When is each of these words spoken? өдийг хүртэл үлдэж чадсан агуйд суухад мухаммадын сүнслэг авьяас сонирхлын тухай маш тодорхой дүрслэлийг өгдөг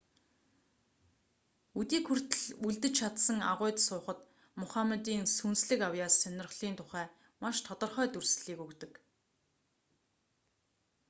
өдийг 1.79 2.03
хүртэл 2.07 2.45
үлдэж 2.67 2.93
чадсан 3.01 3.39
агуйд 3.51 3.77
суухад 3.87 4.19
мухаммадын 4.61 5.23
сүнслэг 5.37 5.79
авьяас 5.87 6.13
сонирхлын 6.21 6.75
тухай 6.79 7.05
маш 7.43 7.57
тодорхой 7.67 8.07
дүрслэлийг 8.11 8.59
өгдөг 8.65 8.91